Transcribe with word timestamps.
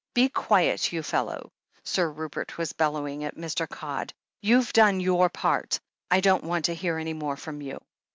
"Be 0.15 0.29
quiet, 0.29 0.91
you 0.91 1.03
fellow!" 1.03 1.51
Sir 1.83 2.09
Rupert 2.09 2.57
was 2.57 2.73
bellowing 2.73 3.23
at 3.23 3.35
Mr. 3.37 3.69
Codd. 3.69 4.11
"You've 4.41 4.73
done 4.73 4.99
your 4.99 5.29
part. 5.29 5.79
I 6.09 6.21
don't 6.21 6.43
want 6.43 6.65
to 6.65 6.73
hear 6.73 6.97
any 6.97 7.13
more 7.13 7.37
from 7.37 7.61
you." 7.61 7.79